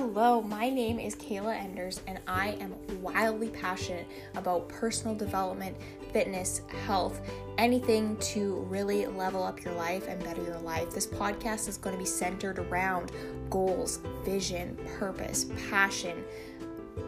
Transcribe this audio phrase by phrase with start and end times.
[0.00, 2.72] Hello, my name is Kayla Enders, and I am
[3.02, 4.06] wildly passionate
[4.36, 5.76] about personal development,
[6.12, 7.20] fitness, health,
[7.58, 10.92] anything to really level up your life and better your life.
[10.92, 13.10] This podcast is going to be centered around
[13.50, 16.22] goals, vision, purpose, passion,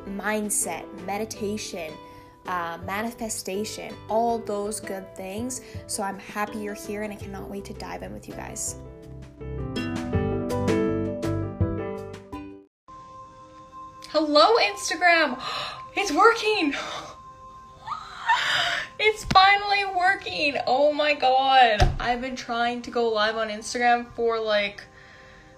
[0.09, 1.93] mindset, meditation.
[2.46, 5.61] Uh, manifestation, all those good things.
[5.86, 8.77] So I'm happy you're here and I cannot wait to dive in with you guys.
[14.22, 15.40] Hello, Instagram!
[15.96, 16.74] It's working!
[18.98, 20.58] It's finally working!
[20.66, 21.94] Oh my god!
[21.98, 24.82] I've been trying to go live on Instagram for like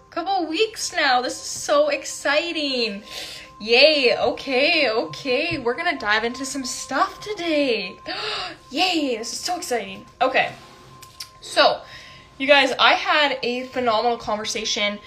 [0.08, 1.20] a couple weeks now.
[1.20, 3.02] This is so exciting!
[3.58, 4.16] Yay!
[4.16, 5.58] Okay, okay.
[5.58, 7.96] We're gonna dive into some stuff today.
[8.70, 9.16] Yay!
[9.16, 10.06] This is so exciting.
[10.20, 10.52] Okay.
[11.40, 11.80] So,
[12.38, 15.00] you guys, I had a phenomenal conversation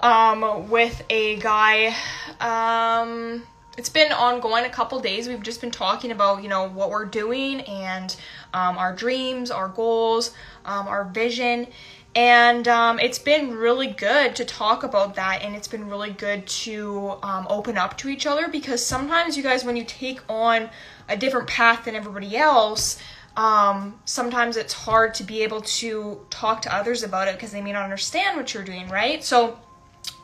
[0.00, 1.94] um, with a guy.
[2.40, 3.42] Um,
[3.78, 5.28] it's been ongoing a couple days.
[5.28, 8.14] We've just been talking about, you know, what we're doing and
[8.52, 10.34] um, our dreams, our goals,
[10.64, 11.66] um, our vision.
[12.14, 16.44] And um, it's been really good to talk about that, and it's been really good
[16.48, 20.70] to um, open up to each other because sometimes, you guys, when you take on
[21.08, 23.00] a different path than everybody else,
[23.36, 27.62] um, sometimes it's hard to be able to talk to others about it because they
[27.62, 29.22] may not understand what you're doing, right?
[29.22, 29.56] So,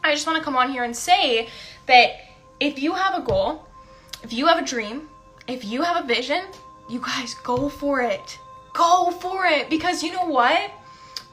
[0.07, 1.49] I just want to come on here and say
[1.87, 2.11] that
[2.61, 3.67] if you have a goal,
[4.23, 5.09] if you have a dream,
[5.49, 6.45] if you have a vision,
[6.89, 8.39] you guys go for it.
[8.73, 10.71] Go for it because you know what?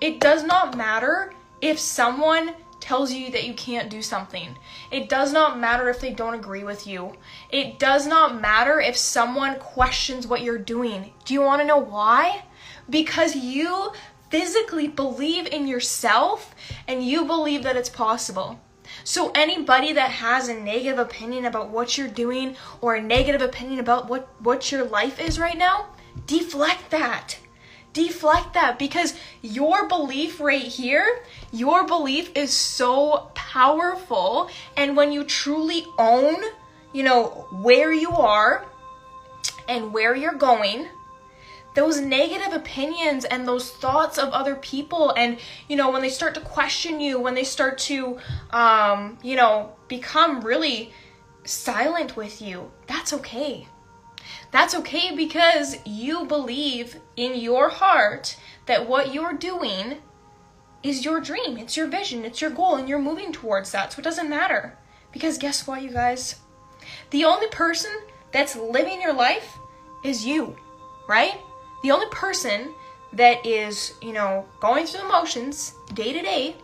[0.02, 4.58] It does not matter if someone tells you that you can't do something.
[4.92, 7.14] It does not matter if they don't agree with you.
[7.52, 11.14] It does not matter if someone questions what you're doing.
[11.26, 12.44] Do you want to know why?
[12.90, 13.94] Because you
[14.34, 16.56] physically believe in yourself
[16.88, 18.60] and you believe that it's possible.
[19.04, 23.80] So, anybody that has a negative opinion about what you're doing or a negative opinion
[23.80, 25.90] about what, what your life is right now,
[26.26, 27.38] deflect that.
[27.94, 34.50] Deflect that because your belief right here, your belief is so powerful.
[34.76, 36.38] And when you truly own,
[36.92, 38.66] you know, where you are
[39.70, 40.88] and where you're going,
[41.74, 45.14] those negative opinions and those thoughts of other people.
[45.18, 48.18] And you know when they start to question you when they start to
[48.52, 50.94] um you know become really
[51.46, 53.68] silent with you that's okay.
[54.52, 59.98] That's okay because you believe in your heart that what you're doing
[60.84, 61.58] is your dream.
[61.58, 62.24] It's your vision.
[62.24, 63.94] It's your goal and you're moving towards that.
[63.94, 64.78] So it doesn't matter.
[65.12, 66.36] Because guess what you guys?
[67.10, 67.92] The only person
[68.32, 69.58] that's living your life
[70.04, 70.56] is you
[71.08, 71.40] right
[71.84, 72.74] the only person
[73.14, 76.56] that is, you know, going through the motions day to day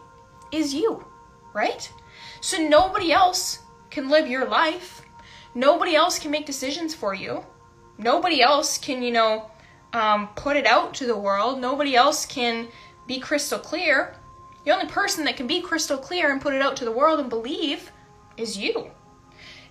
[0.51, 1.05] is you,
[1.53, 1.91] right?
[2.41, 3.59] So nobody else
[3.91, 5.03] can live your life.
[5.53, 7.45] Nobody else can make decisions for you.
[7.97, 9.51] Nobody else can, you know,
[9.93, 11.59] um, put it out to the world.
[11.59, 12.67] Nobody else can
[13.05, 14.15] be crystal clear.
[14.65, 17.19] The only person that can be crystal clear and put it out to the world
[17.19, 17.91] and believe
[18.37, 18.89] is you.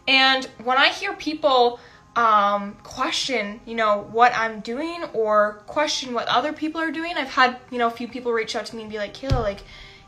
[0.07, 1.81] And when I hear people
[2.19, 7.13] um, question, you know, what I'm doing or question what other people are doing.
[7.17, 9.41] I've had, you know, a few people reach out to me and be like, Kayla,
[9.41, 9.61] like,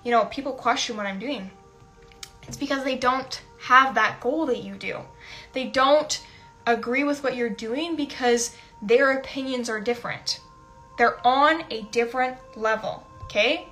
[0.02, 1.52] you know, people question what I'm doing.
[2.48, 4.98] It's because they don't have that goal that you do.
[5.52, 6.26] They don't
[6.66, 10.40] agree with what you're doing because their opinions are different.
[10.98, 13.68] They're on a different level, okay?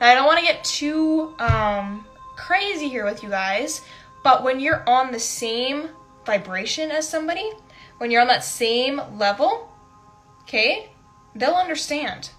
[0.00, 2.04] Now, I don't want to get too um,
[2.34, 3.82] crazy here with you guys,
[4.24, 5.90] but when you're on the same
[6.24, 7.52] vibration as somebody,
[7.98, 9.72] when you're on that same level,
[10.42, 10.90] okay,
[11.34, 12.30] they'll understand.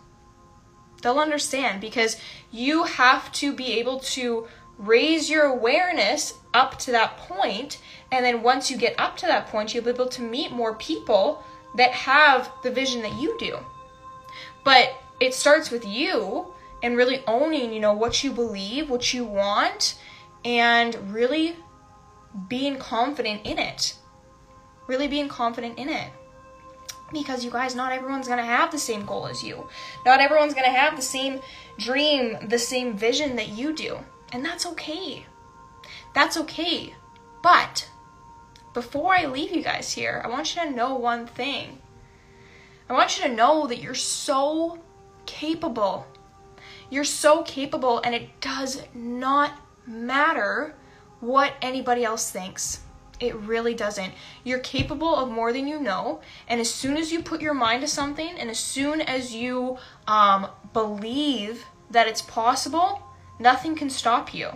[1.02, 2.18] They'll understand because
[2.52, 4.48] you have to be able to
[4.78, 7.80] raise your awareness up to that point,
[8.12, 10.76] and then once you get up to that point, you'll be able to meet more
[10.76, 11.44] people
[11.76, 13.58] that have the vision that you do.
[14.64, 16.54] But it starts with you
[16.84, 19.98] and really owning, you know, what you believe, what you want,
[20.46, 21.56] and really
[22.48, 23.96] being confident in it
[24.88, 26.10] really being confident in it.
[27.14, 29.68] Because you guys, not everyone's gonna have the same goal as you.
[30.06, 31.42] Not everyone's gonna have the same
[31.78, 34.00] dream, the same vision that you do.
[34.34, 35.26] And that's okay.
[36.14, 36.94] That's okay.
[37.42, 37.90] But
[38.74, 41.82] before I leave you guys here, I want you to know one thing.
[42.90, 44.80] I want you to know that you're so
[45.26, 46.06] capable.
[46.90, 50.76] You're so capable, and it does not matter
[51.20, 52.82] what anybody else thinks.
[53.20, 54.14] It really doesn't.
[54.44, 57.82] You're capable of more than you know, and as soon as you put your mind
[57.82, 59.78] to something, and as soon as you
[60.08, 63.02] um, believe that it's possible,
[63.40, 64.52] nothing can stop you.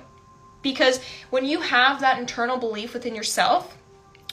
[0.62, 1.00] Because
[1.32, 3.78] when you have that internal belief within yourself,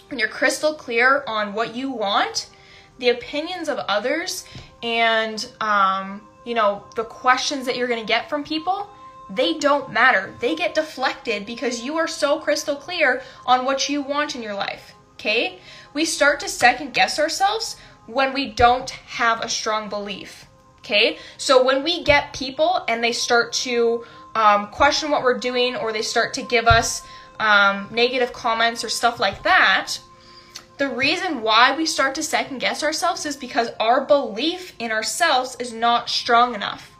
[0.08, 2.50] when you're crystal clear on what you want,
[2.98, 4.44] the opinions of others
[4.82, 8.88] and um, you know the questions that you're going to get from people
[9.30, 14.02] they don't matter they get deflected because you are so crystal clear on what you
[14.02, 15.58] want in your life okay
[15.94, 17.76] we start to second guess ourselves
[18.06, 20.46] when we don't have a strong belief
[20.78, 24.04] okay so when we get people and they start to
[24.34, 27.02] um, question what we're doing or they start to give us
[27.40, 29.98] um, negative comments or stuff like that
[30.78, 35.56] the reason why we start to second guess ourselves is because our belief in ourselves
[35.58, 36.96] is not strong enough.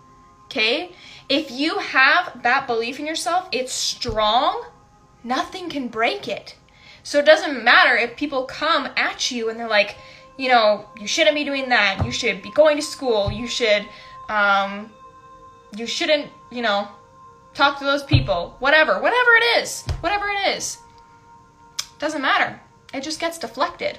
[0.47, 0.93] Okay?
[1.29, 4.65] If you have that belief in yourself, it's strong,
[5.25, 6.57] nothing can break it.
[7.03, 9.97] So it doesn't matter if people come at you and they're like,
[10.37, 12.03] you know, you shouldn't be doing that.
[12.05, 13.31] You should be going to school.
[13.31, 13.87] You should,
[14.29, 14.91] um,
[15.77, 16.89] you shouldn't, you know,
[17.55, 18.57] talk to those people.
[18.59, 20.79] Whatever, whatever it is, whatever it is,
[21.99, 22.61] doesn't matter
[22.95, 23.99] it just gets deflected.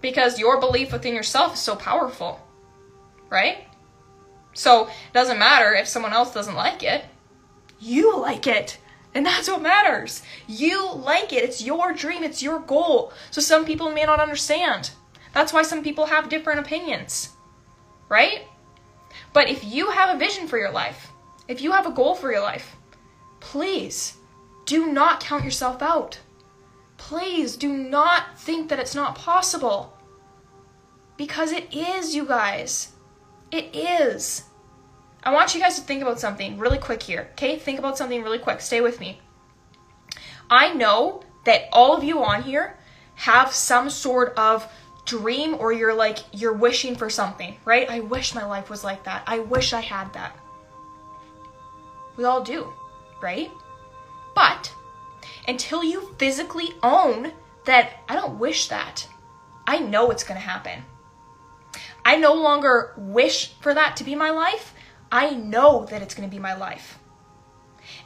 [0.00, 2.40] Because your belief within yourself is so powerful,
[3.30, 3.67] right?
[4.58, 7.04] So it doesn't matter if someone else doesn't like it.
[7.78, 8.78] You like it.
[9.14, 10.22] And that's what matters.
[10.48, 11.44] You like it.
[11.44, 12.24] It's your dream.
[12.24, 13.12] It's your goal.
[13.30, 14.90] So some people may not understand.
[15.32, 17.30] That's why some people have different opinions,
[18.08, 18.48] right?
[19.32, 21.12] But if you have a vision for your life,
[21.46, 22.74] if you have a goal for your life,
[23.38, 24.16] please
[24.66, 26.18] do not count yourself out.
[26.96, 29.96] Please do not think that it's not possible.
[31.16, 32.92] Because it is, you guys.
[33.50, 34.44] It is.
[35.22, 37.28] I want you guys to think about something really quick here.
[37.32, 37.58] Okay?
[37.58, 38.60] Think about something really quick.
[38.60, 39.20] Stay with me.
[40.50, 42.76] I know that all of you on here
[43.14, 44.70] have some sort of
[45.04, 47.88] dream or you're like you're wishing for something, right?
[47.90, 49.22] I wish my life was like that.
[49.26, 50.36] I wish I had that.
[52.16, 52.72] We all do,
[53.22, 53.50] right?
[54.34, 54.72] But
[55.46, 57.32] until you physically own
[57.64, 59.06] that I don't wish that.
[59.66, 60.84] I know it's to happen.
[62.08, 64.72] I no longer wish for that to be my life.
[65.12, 66.98] I know that it's going to be my life.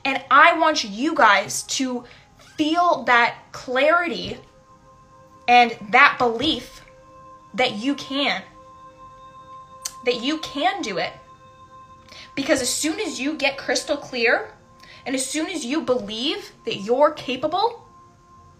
[0.04, 2.02] And I want you guys to
[2.56, 4.38] feel that clarity
[5.46, 6.84] and that belief
[7.54, 8.42] that you can.
[10.04, 11.12] That you can do it.
[12.34, 14.52] Because as soon as you get crystal clear
[15.06, 17.86] and as soon as you believe that you're capable,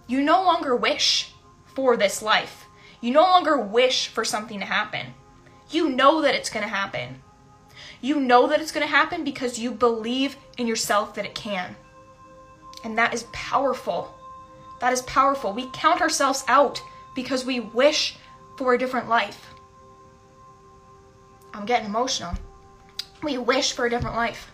[0.07, 1.33] you no longer wish
[1.65, 2.69] for this life.
[3.01, 5.15] You no longer wish for something to happen.
[5.73, 7.23] You know that it's going to happen.
[8.03, 11.75] You know that it's going to happen because you believe in yourself that it can.
[12.85, 14.15] And that is powerful.
[14.81, 15.53] That is powerful.
[15.53, 16.83] We count ourselves out
[17.15, 18.17] because we wish
[18.59, 19.55] for a different life.
[21.55, 22.35] I'm getting emotional.
[23.23, 24.51] We wish for a different life.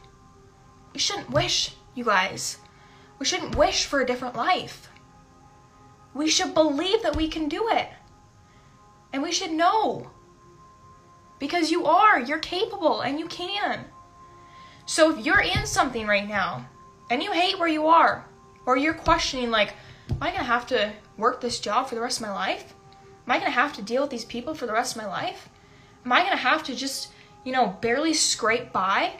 [0.92, 2.58] We shouldn't wish you guys.
[3.18, 4.88] We shouldn't wish for a different life.
[6.14, 7.88] We should believe that we can do it.
[9.12, 10.10] And we should know.
[11.38, 13.84] Because you are, you're capable, and you can.
[14.86, 16.66] So if you're in something right now
[17.10, 18.24] and you hate where you are,
[18.66, 19.74] or you're questioning, like,
[20.10, 22.74] am I gonna have to work this job for the rest of my life?
[23.26, 25.48] Am I gonna have to deal with these people for the rest of my life?
[26.04, 27.12] Am I gonna have to just,
[27.44, 29.12] you know, barely scrape by?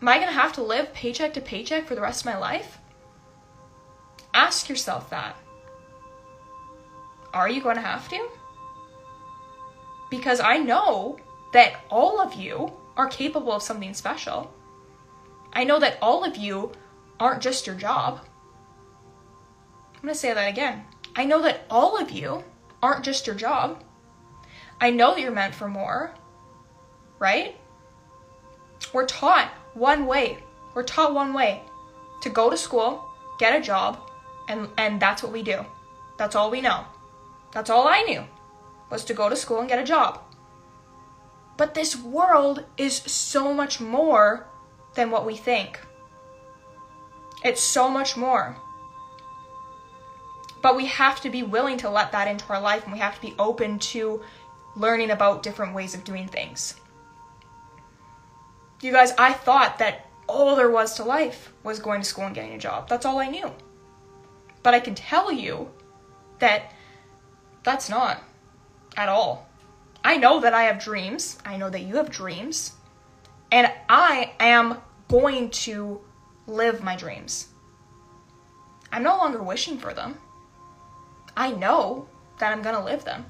[0.00, 2.36] Am I going to have to live paycheck to paycheck for the rest of my
[2.36, 2.78] life?
[4.34, 5.36] Ask yourself that.
[7.32, 8.28] Are you going to have to?
[10.10, 11.18] Because I know
[11.52, 14.52] that all of you are capable of something special.
[15.52, 16.72] I know that all of you
[17.18, 18.20] aren't just your job.
[19.94, 20.84] I'm going to say that again.
[21.14, 22.44] I know that all of you
[22.82, 23.82] aren't just your job.
[24.80, 26.14] I know that you're meant for more,
[27.18, 27.56] right?
[28.92, 30.38] We're taught one way.
[30.74, 31.62] We're taught one way
[32.22, 33.98] to go to school, get a job,
[34.48, 35.64] and, and that's what we do.
[36.18, 36.84] That's all we know.
[37.52, 38.24] That's all I knew
[38.90, 40.20] was to go to school and get a job.
[41.56, 44.46] But this world is so much more
[44.94, 45.80] than what we think.
[47.44, 48.56] It's so much more.
[50.62, 53.14] But we have to be willing to let that into our life and we have
[53.14, 54.20] to be open to
[54.74, 56.74] learning about different ways of doing things.
[58.82, 62.34] You guys, I thought that all there was to life was going to school and
[62.34, 62.88] getting a job.
[62.88, 63.50] That's all I knew.
[64.62, 65.70] But I can tell you
[66.40, 66.72] that
[67.62, 68.22] that's not
[68.96, 69.48] at all.
[70.06, 71.36] I know that I have dreams.
[71.44, 72.74] I know that you have dreams.
[73.50, 76.00] And I am going to
[76.46, 77.48] live my dreams.
[78.92, 80.16] I'm no longer wishing for them.
[81.36, 82.06] I know
[82.38, 83.26] that I'm going to live them.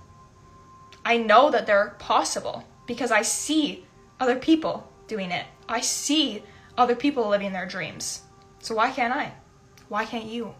[1.02, 3.87] I know that they're possible because I see
[4.21, 5.47] other people doing it.
[5.71, 6.42] I see
[6.76, 8.21] other people living their dreams.
[8.59, 9.33] So why can't I?
[9.88, 10.54] Why can't you?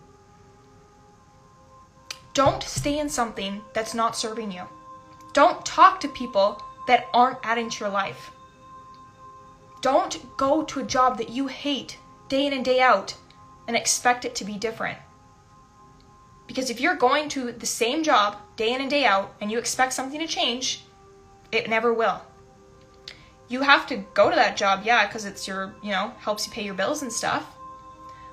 [2.33, 4.67] Don't stay in something that's not serving you.
[5.37, 8.31] Don't talk to people that aren't adding to your life.
[9.83, 11.99] Don't go to a job that you hate
[12.31, 13.15] day in and day out
[13.69, 14.97] and expect it to be different.
[16.47, 19.59] Because if you're going to the same job day in and day out and you
[19.59, 20.85] expect something to change,
[21.53, 22.23] it never will.
[23.49, 26.53] You have to go to that job, yeah, because it's your, you know, helps you
[26.55, 27.45] pay your bills and stuff.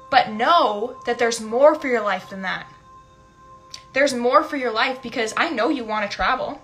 [0.09, 2.65] But know that there's more for your life than that.
[3.91, 6.61] There's more for your life because I know you want to travel.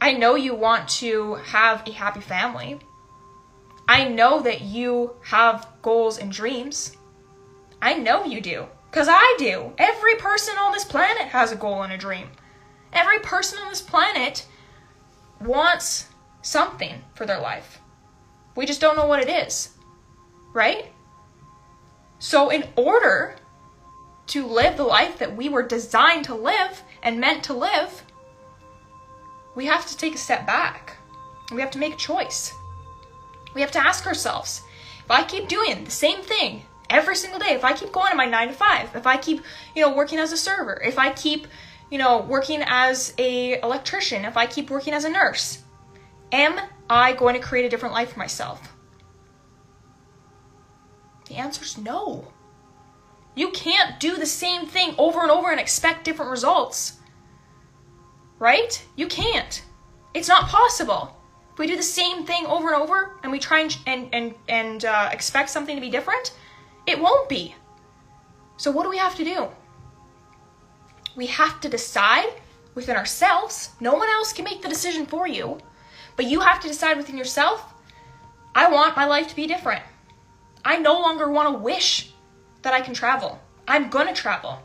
[0.00, 2.78] I know you want to have a happy family.
[3.88, 6.96] I know that you have goals and dreams.
[7.80, 8.66] I know you do.
[8.90, 9.72] Because I do.
[9.78, 12.28] Every person on this planet has a goal and a dream.
[12.92, 14.46] Every person on this planet
[15.40, 16.06] wants
[16.42, 17.80] something for their life.
[18.54, 19.70] We just don't know what it is.
[20.52, 20.92] Right?
[22.18, 23.36] So, in order
[24.28, 28.02] to live the life that we were designed to live and meant to live,
[29.56, 30.96] we have to take a step back.
[31.50, 32.54] We have to make a choice.
[33.54, 34.62] We have to ask ourselves
[35.04, 38.16] if I keep doing the same thing every single day, if I keep going to
[38.16, 39.42] my nine to five, if I keep,
[39.74, 41.46] you know, working as a server, if I keep,
[41.90, 45.62] you know, working as a electrician, if I keep working as a nurse,
[46.32, 46.60] am
[46.90, 48.76] I going to create a different life for myself?
[51.28, 52.32] The answer is no.
[53.34, 56.95] You can't do the same thing over and over and expect different results.
[58.38, 58.84] Right?
[58.96, 59.62] You can't.
[60.14, 61.16] It's not possible.
[61.52, 64.34] If we do the same thing over and over and we try and and and,
[64.48, 66.34] and uh, expect something to be different,
[66.86, 67.54] it won't be.
[68.56, 69.48] So what do we have to do?
[71.16, 72.28] We have to decide
[72.74, 73.70] within ourselves.
[73.80, 75.58] No one else can make the decision for you,
[76.14, 77.72] but you have to decide within yourself.
[78.54, 79.82] I want my life to be different.
[80.64, 82.12] I no longer want to wish
[82.62, 83.38] that I can travel.
[83.68, 84.58] I'm going to travel.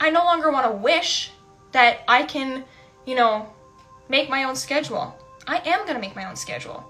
[0.00, 1.30] I no longer want to wish
[1.72, 2.64] that I can,
[3.06, 3.48] you know,
[4.08, 5.16] make my own schedule.
[5.46, 6.84] I am going to make my own schedule.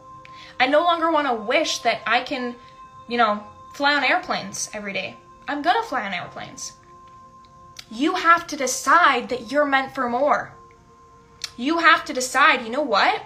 [0.61, 2.55] I no longer want to wish that I can,
[3.09, 3.43] you know,
[3.75, 5.17] fly on airplanes every day.
[5.49, 6.73] I'm going to fly on airplanes.
[7.91, 10.55] You have to decide that you're meant for more.
[11.57, 13.23] You have to decide, you know what?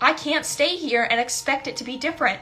[0.00, 2.40] I can't stay here and expect it to be different.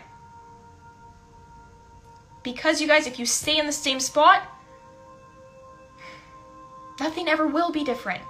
[2.42, 4.42] Because, you guys, if you stay in the same spot,
[6.98, 8.22] nothing ever will be different.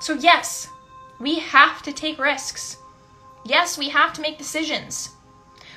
[0.00, 0.68] So, yes,
[1.20, 2.78] we have to take risks.
[3.44, 5.10] Yes, we have to make decisions.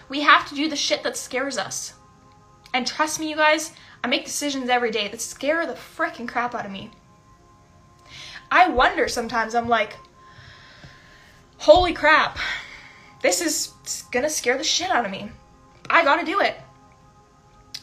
[0.09, 1.93] We have to do the shit that scares us.
[2.73, 6.55] And trust me, you guys, I make decisions every day that scare the freaking crap
[6.55, 6.89] out of me.
[8.49, 9.93] I wonder sometimes, I'm like,
[11.57, 12.37] holy crap,
[13.21, 13.73] this is
[14.11, 15.31] gonna scare the shit out of me.
[15.89, 16.55] I gotta do it.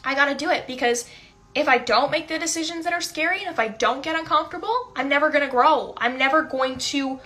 [0.03, 1.07] I gotta do it because
[1.53, 4.91] if I don't make the decisions that are scary and if I don't get uncomfortable,
[4.95, 5.93] I'm never gonna grow.
[5.97, 7.19] I'm never going to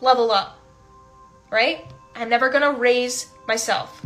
[0.00, 0.58] level up,
[1.50, 1.86] right?
[2.16, 4.02] I'm never gonna raise myself.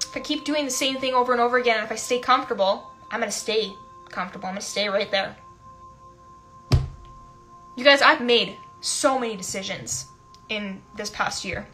[0.00, 2.18] If I keep doing the same thing over and over again, and if I stay
[2.18, 3.72] comfortable, I'm gonna stay
[4.08, 4.46] comfortable.
[4.46, 5.36] I'm gonna stay right there.
[7.76, 10.06] You guys, I've made so many decisions
[10.48, 11.66] in this past year.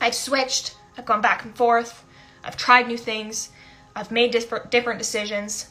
[0.00, 2.04] I've switched, I've gone back and forth,
[2.44, 3.50] I've tried new things,
[3.96, 5.70] I've made different decisions,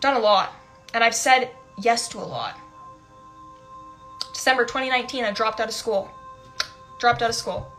[0.00, 0.54] done a lot,
[0.94, 1.50] and I've said
[1.82, 2.58] yes to a lot.
[4.32, 6.10] December 2019, I dropped out of school.
[6.98, 7.70] Dropped out of school.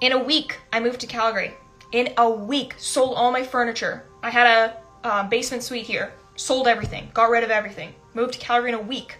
[0.00, 1.54] In a week, I moved to Calgary.
[1.92, 4.04] In a week, sold all my furniture.
[4.24, 4.74] I had
[5.04, 6.12] a um, basement suite here.
[6.34, 7.10] Sold everything.
[7.14, 7.94] Got rid of everything.
[8.14, 9.18] Moved to Calgary in a week.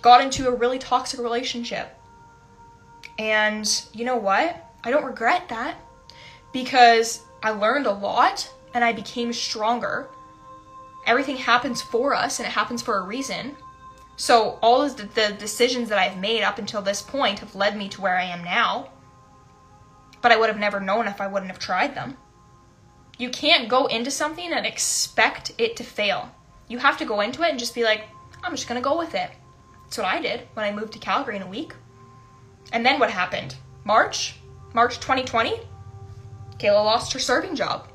[0.00, 1.94] Got into a really toxic relationship.
[3.18, 4.64] And you know what?
[4.82, 5.76] I don't regret that
[6.52, 10.08] because I learned a lot and I became stronger.
[11.06, 13.56] Everything happens for us and it happens for a reason.
[14.16, 17.76] So, all of the, the decisions that I've made up until this point have led
[17.76, 18.90] me to where I am now.
[20.22, 22.16] But I would have never known if I wouldn't have tried them.
[23.18, 26.30] You can't go into something and expect it to fail.
[26.68, 28.04] You have to go into it and just be like,
[28.42, 29.30] I'm just gonna go with it.
[29.84, 31.74] That's what I did when I moved to Calgary in a week.
[32.72, 33.54] And then what happened?
[33.84, 34.34] March,
[34.74, 35.60] March 2020,
[36.58, 37.88] Kayla lost her serving job.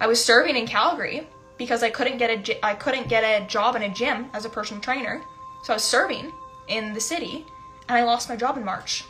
[0.00, 1.26] I was serving in Calgary
[1.56, 4.48] because I couldn't get a I couldn't get a job in a gym as a
[4.48, 5.22] personal trainer.
[5.64, 6.32] So I was serving
[6.68, 7.44] in the city
[7.88, 9.04] and I lost my job in March.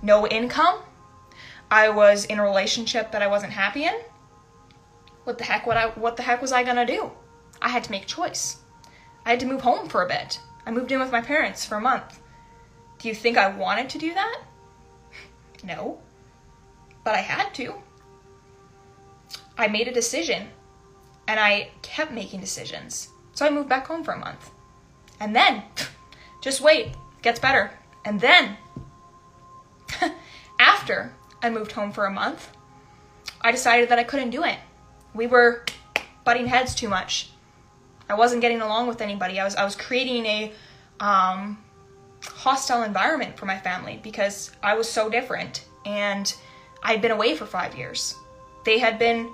[0.00, 0.78] No income.
[1.70, 3.94] I was in a relationship that I wasn't happy in.
[5.24, 7.10] What the heck what I what the heck was I going to do?
[7.60, 8.56] I had to make a choice.
[9.24, 10.40] I had to move home for a bit.
[10.66, 12.20] I moved in with my parents for a month.
[12.98, 14.42] Do you think I wanted to do that?
[15.64, 16.00] No.
[17.04, 17.74] But I had to.
[19.58, 20.48] I made a decision
[21.28, 23.08] and I kept making decisions.
[23.32, 24.50] So I moved back home for a month.
[25.20, 25.62] And then,
[26.42, 27.70] just wait, gets better.
[28.04, 28.56] And then,
[30.58, 32.50] after I moved home for a month,
[33.40, 34.58] I decided that I couldn't do it.
[35.14, 35.64] We were
[36.24, 37.30] butting heads too much.
[38.08, 39.40] I wasn't getting along with anybody.
[39.40, 40.52] I was I was creating a
[41.00, 41.58] um,
[42.24, 46.32] hostile environment for my family because I was so different and
[46.82, 48.16] I had been away for five years.
[48.64, 49.30] They had been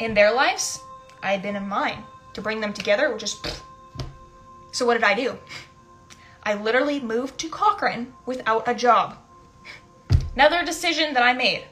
[0.00, 0.80] in their lives,
[1.22, 2.04] I had been in mine.
[2.34, 3.46] To bring them together was just.
[4.74, 5.36] So, what did I do?
[6.44, 9.18] I literally moved to Cochrane without a job.
[10.34, 11.64] Another decision that I made.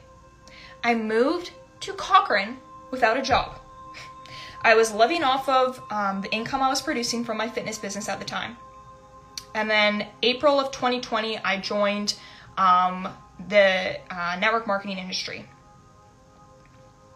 [0.83, 1.49] I moved
[1.79, 2.57] to Cochrane
[2.91, 3.59] without a job.
[4.61, 8.07] I was living off of um, the income I was producing from my fitness business
[8.07, 8.55] at the time.
[9.55, 12.13] And then April of 2020, I joined
[12.57, 13.09] um,
[13.49, 15.45] the uh, network marketing industry.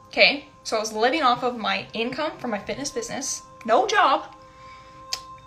[0.08, 4.34] Okay, so I was living off of my income from my fitness business, no job,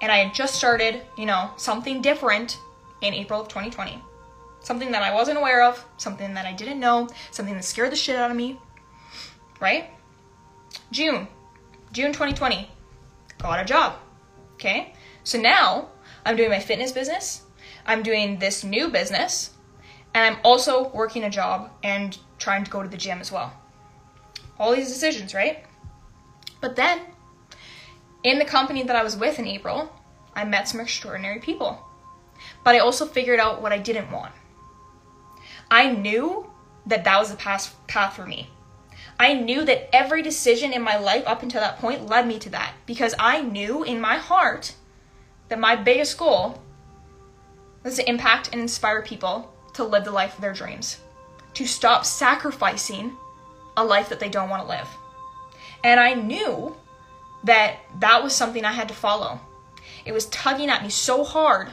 [0.00, 2.58] and I had just started, you know, something different
[3.00, 4.02] in April of 2020.
[4.60, 7.96] Something that I wasn't aware of, something that I didn't know, something that scared the
[7.96, 8.58] shit out of me,
[9.60, 9.90] right?
[10.90, 11.28] June,
[11.92, 12.68] June 2020,
[13.38, 13.94] got a job.
[14.54, 14.92] Okay,
[15.24, 15.88] so now
[16.26, 17.42] I'm doing my fitness business,
[17.86, 19.50] I'm doing this new business,
[20.18, 23.52] and I'm also working a job and trying to go to the gym as well.
[24.58, 25.64] All these decisions, right?
[26.60, 27.02] But then,
[28.24, 29.92] in the company that I was with in April,
[30.34, 31.78] I met some extraordinary people.
[32.64, 34.32] But I also figured out what I didn't want.
[35.70, 36.50] I knew
[36.86, 38.50] that that was the path, path for me.
[39.20, 42.50] I knew that every decision in my life up until that point led me to
[42.50, 44.74] that because I knew in my heart
[45.48, 46.60] that my biggest goal
[47.84, 50.98] was to impact and inspire people to live the life of their dreams,
[51.54, 53.16] to stop sacrificing
[53.76, 54.88] a life that they don't want to live.
[55.84, 56.74] And I knew
[57.44, 59.40] that that was something I had to follow.
[60.04, 61.68] It was tugging at me so hard,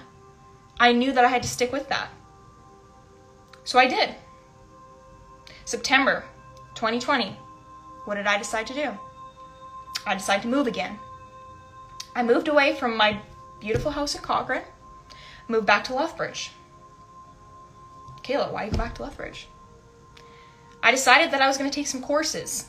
[0.79, 2.09] I knew that I had to stick with that.
[3.63, 4.13] So I did.
[5.65, 6.23] September
[6.75, 7.35] 2020,
[8.05, 8.91] what did I decide to do?
[10.05, 10.99] I decided to move again.
[12.15, 13.19] I moved away from my
[13.59, 14.61] beautiful house in Cochrane,
[15.47, 16.51] moved back to Lethbridge.
[18.25, 19.47] Kayla, why you go back to Lethbridge?
[20.81, 22.65] I decided that I was going to take some courses.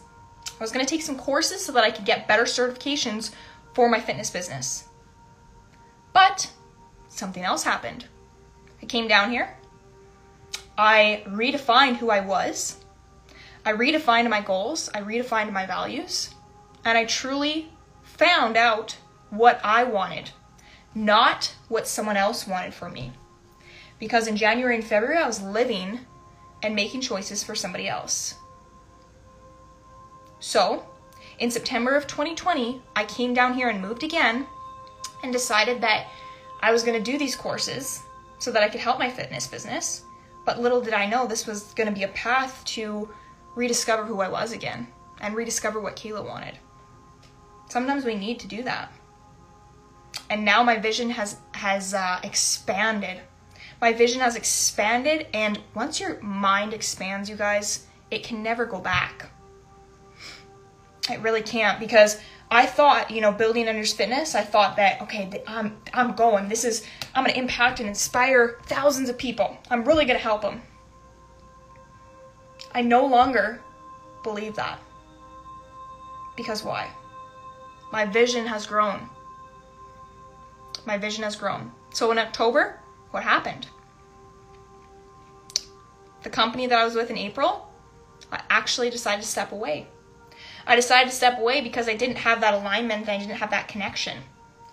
[0.48, 3.32] I was going to take some courses so that I could get better certifications
[3.72, 4.84] for my fitness business.
[6.12, 6.50] But
[7.08, 8.06] something else happened.
[8.82, 9.56] I came down here.
[10.76, 12.76] I redefined who I was.
[13.64, 14.90] I redefined my goals.
[14.94, 16.34] I redefined my values.
[16.84, 18.96] And I truly found out
[19.30, 20.30] what I wanted,
[20.94, 23.12] not what someone else wanted for me.
[23.98, 26.00] Because in January and February, I was living
[26.62, 28.34] and making choices for somebody else.
[30.38, 30.84] So,
[31.38, 34.46] in September of 2020, I came down here and moved again
[35.22, 36.06] and decided that
[36.60, 38.02] I was going to do these courses
[38.38, 40.02] so that I could help my fitness business.
[40.44, 43.08] But little did I know this was going to be a path to
[43.54, 44.86] rediscover who I was again
[45.20, 46.58] and rediscover what Kayla wanted.
[47.68, 48.92] Sometimes we need to do that.
[50.30, 53.20] And now my vision has has uh, expanded
[53.80, 58.80] my vision has expanded, and once your mind expands, you guys, it can never go
[58.80, 59.30] back.
[61.10, 62.18] It really can't because
[62.50, 66.48] I thought, you know, building Enders Fitness, I thought that, okay, I'm, I'm going.
[66.48, 69.56] This is, I'm going to impact and inspire thousands of people.
[69.70, 70.62] I'm really going to help them.
[72.72, 73.60] I no longer
[74.22, 74.80] believe that.
[76.36, 76.88] Because why?
[77.92, 79.08] My vision has grown.
[80.84, 81.72] My vision has grown.
[81.90, 82.78] So in October,
[83.16, 83.66] what happened?
[86.22, 87.66] The company that I was with in April,
[88.30, 89.86] I actually decided to step away.
[90.66, 93.52] I decided to step away because I didn't have that alignment and I didn't have
[93.52, 94.18] that connection.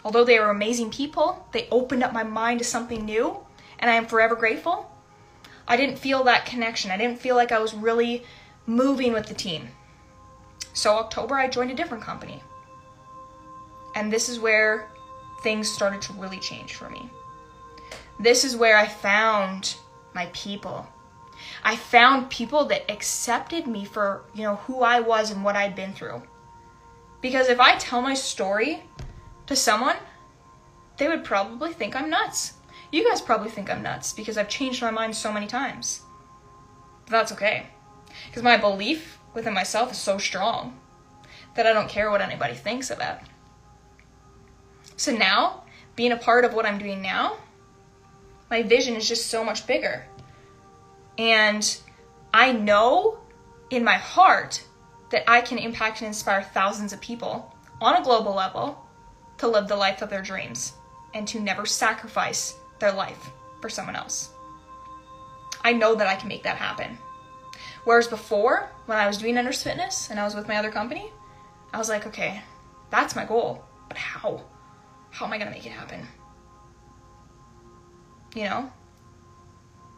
[0.03, 3.37] Although they were amazing people, they opened up my mind to something new,
[3.79, 4.91] and I am forever grateful.
[5.65, 6.91] I didn't feel that connection.
[6.91, 8.25] I didn't feel like I was really
[8.65, 9.69] moving with the team.
[10.73, 12.43] So, October, I joined a different company.
[13.95, 14.89] And this is where
[15.43, 17.09] things started to really change for me.
[18.19, 19.75] This is where I found
[20.13, 20.87] my people.
[21.63, 25.75] I found people that accepted me for, you know, who I was and what I'd
[25.75, 26.21] been through.
[27.21, 28.83] Because if I tell my story
[29.47, 29.95] to someone,
[30.97, 32.53] they would probably think I'm nuts.
[32.91, 36.01] You guys probably think I'm nuts because I've changed my mind so many times.
[37.05, 37.67] But that's okay.
[38.27, 40.79] Because my belief within myself is so strong
[41.55, 43.17] that I don't care what anybody thinks of it.
[44.95, 45.63] So now,
[45.95, 47.37] being a part of what I'm doing now,
[48.49, 50.05] my vision is just so much bigger.
[51.17, 51.77] And
[52.33, 53.19] I know
[53.69, 54.63] in my heart
[55.09, 58.83] that I can impact and inspire thousands of people on a global level
[59.37, 60.73] to live the life of their dreams
[61.13, 63.29] and to never sacrifice their life
[63.61, 64.31] for someone else.
[65.63, 66.97] I know that I can make that happen.
[67.83, 71.11] Whereas before, when I was doing Enders Fitness and I was with my other company,
[71.73, 72.41] I was like, okay,
[72.89, 74.43] that's my goal, but how?
[75.11, 76.07] How am I gonna make it happen?
[78.33, 78.71] You know?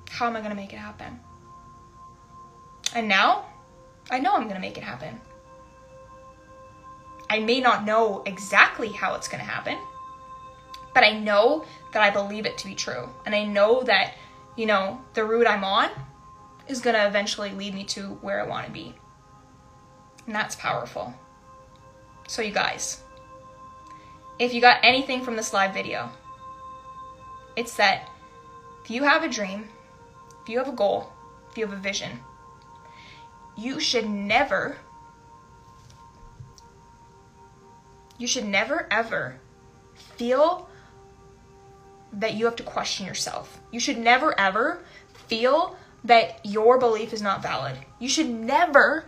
[0.09, 1.19] How am I gonna make it happen?
[2.93, 3.45] And now,
[4.09, 5.19] I know I'm gonna make it happen.
[7.29, 9.77] I may not know exactly how it's gonna happen,
[10.93, 13.09] but I know that I believe it to be true.
[13.25, 14.13] And I know that,
[14.55, 15.89] you know, the route I'm on
[16.67, 18.95] is gonna eventually lead me to where I wanna be.
[20.25, 21.13] And that's powerful.
[22.27, 23.01] So, you guys,
[24.39, 26.09] if you got anything from this live video,
[27.55, 28.09] it's that
[28.85, 29.67] if you have a dream,
[30.43, 31.11] if you have a goal,
[31.49, 32.19] if you have a vision,
[33.57, 34.77] you should never,
[38.19, 39.39] you should never ever
[39.95, 40.69] feel
[42.13, 43.59] that you have to question yourself.
[43.71, 47.75] You should never ever feel that your belief is not valid.
[47.97, 49.07] You should never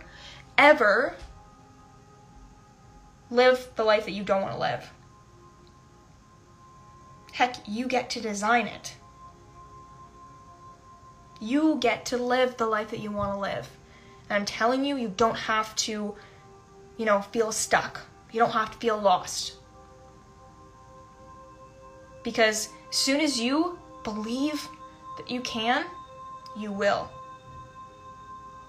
[0.58, 1.14] ever
[3.30, 4.90] live the life that you don't want to live.
[7.32, 8.96] Heck, you get to design it.
[11.40, 13.68] You get to live the life that you want to live.
[14.28, 16.14] And I'm telling you, you don't have to,
[16.96, 18.00] you know, feel stuck.
[18.32, 19.54] You don't have to feel lost.
[22.22, 24.68] Because as soon as you believe
[25.16, 25.84] that you can,
[26.56, 27.10] you will.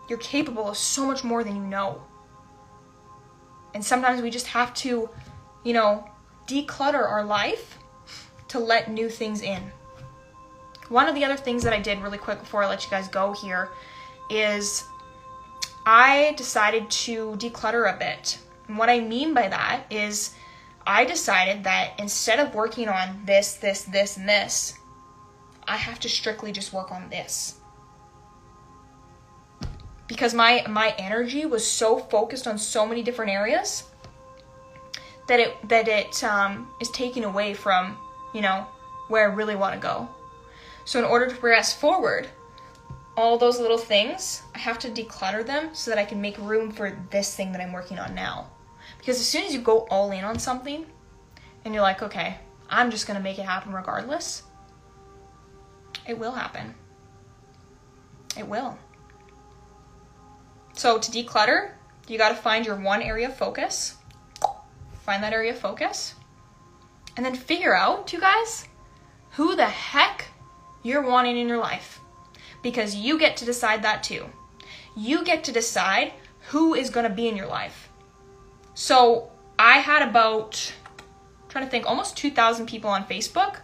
[0.08, 2.02] You're capable of so much more than you know.
[3.74, 5.10] And sometimes we just have to,
[5.64, 6.10] you know,
[6.48, 7.78] declutter our life
[8.48, 9.72] to let new things in.
[10.90, 13.08] One of the other things that I did really quick before I let you guys
[13.08, 13.70] go here
[14.30, 14.84] is
[15.86, 18.40] I decided to declutter a bit.
[18.68, 20.34] And what I mean by that is
[20.86, 24.74] I decided that instead of working on this, this, this, and this,
[25.68, 27.56] I have to strictly just work on this.
[30.08, 33.84] Because my my energy was so focused on so many different areas
[35.28, 37.96] that it that it um, is taking away from
[38.34, 38.66] you know
[39.10, 40.10] where I really want to go.
[40.90, 42.28] So in order to progress forward,
[43.16, 46.72] all those little things, I have to declutter them so that I can make room
[46.72, 48.48] for this thing that I'm working on now.
[48.98, 50.88] Because as soon as you go all in on something
[51.64, 52.40] and you're like, okay,
[52.72, 54.42] I'm just to make it happen regardless,
[56.08, 56.74] it will happen.
[58.36, 58.76] It will.
[60.74, 61.74] So to declutter,
[62.08, 63.98] you got to find your one area of focus.
[65.04, 66.16] Find that area of focus.
[67.16, 68.68] And then figure out, you guys,
[69.34, 70.26] who the heck
[70.84, 72.00] you're wanting in your life.
[72.62, 74.26] Because you get to decide that too.
[74.96, 76.14] You get to decide
[76.50, 77.90] who is going to be in your life.
[78.74, 83.58] So I had about, I'm trying to think, almost 2,000 people on Facebook.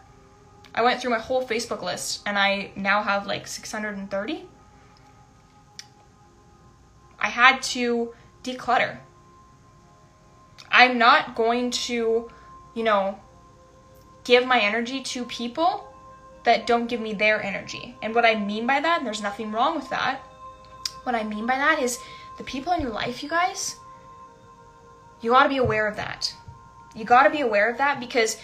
[0.74, 4.46] I went through my whole Facebook list and I now have like 630.
[7.20, 8.98] I had to declutter.
[10.70, 12.30] I'm not going to,
[12.76, 13.18] you know,
[14.26, 15.88] give my energy to people
[16.46, 17.96] that don't give me their energy.
[18.02, 20.22] And what I mean by that, and there's nothing wrong with that,
[21.04, 22.00] what I mean by that is
[22.38, 23.76] the people in your life, you guys,
[25.22, 26.34] you got to be aware of that.
[26.96, 28.38] You got to be aware of that because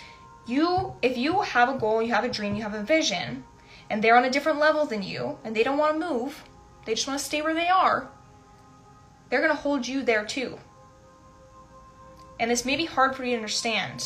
[0.46, 3.44] you, if you have a goal, you have a dream, you have a vision,
[3.90, 6.44] and they're on a different level than you, and they don't want to move,
[6.86, 8.10] they just want to stay where they are,
[9.30, 10.58] they're to hold you there too.
[12.40, 14.04] And this may be hard for you to understand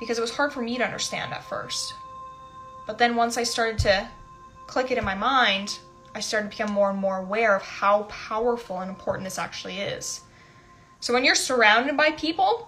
[0.00, 1.92] because it was hard for me to understand at first.
[2.88, 4.08] But then once I started to
[4.66, 5.78] click it in my mind,
[6.14, 9.80] I started to become more and more aware of how powerful and important this actually
[9.80, 10.22] is.
[11.00, 12.66] So when you're surrounded by people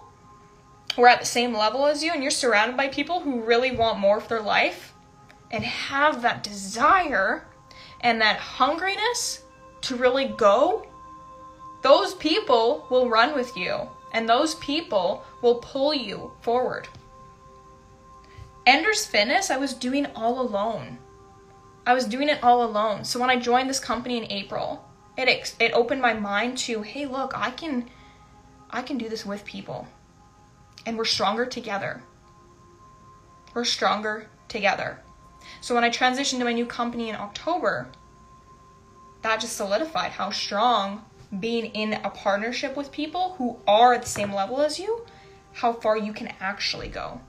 [0.95, 3.75] who are at the same level as you and you're surrounded by people who really
[3.75, 4.93] want more for their life
[5.49, 7.47] and have that desire
[8.01, 9.41] and that hungriness
[9.81, 10.85] to really go,
[11.81, 16.87] those people will run with you and those people will pull you forward.
[18.71, 20.97] Enders Fitness, I was doing all alone.
[21.85, 23.03] I was doing it all alone.
[23.03, 24.85] So when I joined this company in April,
[25.17, 27.89] it it opened my mind to, hey, look, I can
[28.69, 29.89] I can do this with people.
[30.85, 32.01] And we're stronger together.
[33.53, 35.01] We're stronger together.
[35.59, 37.89] So when I transitioned to my new company in October,
[39.21, 41.03] that just solidified how strong
[41.41, 45.05] being in a partnership with people who are at the same level as you,
[45.51, 47.19] how far you can actually go.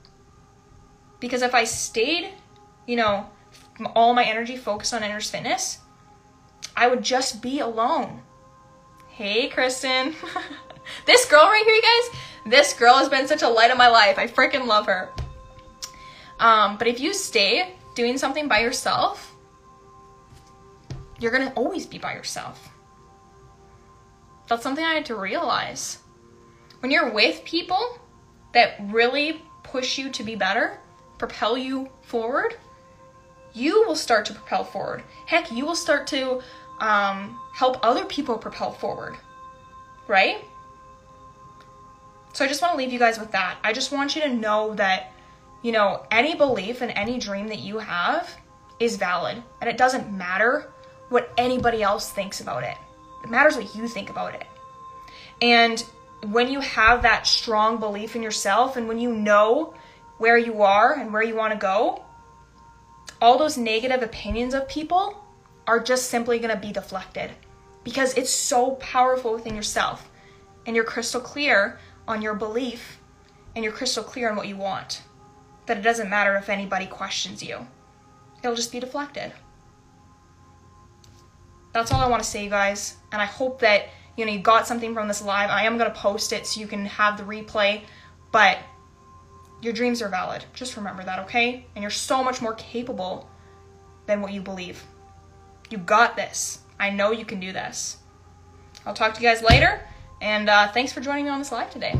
[1.23, 2.33] Because if I stayed,
[2.85, 3.25] you know,
[3.95, 5.79] all my energy focused on Enders Fitness,
[6.75, 8.21] I would just be alone.
[9.07, 10.15] Hey, Kristen.
[11.05, 12.19] this girl right here, you guys,
[12.51, 14.19] this girl has been such a light of my life.
[14.19, 15.11] I freaking love her.
[16.41, 19.33] Um, but if you stay doing something by yourself,
[21.21, 22.67] you're gonna always be by yourself.
[24.49, 25.99] That's something I had to realize.
[26.81, 27.97] When you're with people
[28.53, 30.81] that really push you to be better,
[31.27, 32.57] propel you forward,
[33.53, 35.03] you will start to propel forward.
[35.25, 36.41] Heck, you will start to
[36.81, 39.15] um, help other people propel forward,
[40.09, 40.43] right?
[42.33, 43.57] So I just want to leave you guys with that.
[43.63, 45.13] I just want you to know that,
[45.61, 48.29] you know, any belief and any dream that you have
[48.81, 49.41] is valid.
[49.61, 50.73] And it doesn't matter
[51.07, 52.75] what anybody else thinks about it,
[53.23, 54.45] it matters what you think about it.
[55.41, 55.81] And
[56.33, 59.73] when you have that strong belief in yourself and when you know
[60.23, 62.01] where you are and where you want to go,
[63.21, 65.21] all those negative opinions of people
[65.67, 67.29] are just simply going to be deflected
[67.83, 70.09] because it's so powerful within yourself
[70.65, 73.01] and you're crystal clear on your belief
[73.53, 75.01] and you're crystal clear on what you want
[75.65, 77.67] that it doesn't matter if anybody questions you.
[78.41, 79.33] It'll just be deflected.
[81.73, 84.67] That's all i want to say guys and i hope that you know you got
[84.67, 85.49] something from this live.
[85.49, 87.81] I am going to post it so you can have the replay
[88.31, 88.59] but
[89.63, 93.29] your dreams are valid just remember that okay and you're so much more capable
[94.05, 94.83] than what you believe
[95.73, 96.59] you got this.
[96.79, 97.97] I know you can do this.
[98.85, 99.81] I'll talk to you guys later,
[100.21, 101.99] and uh, thanks for joining me on this live today.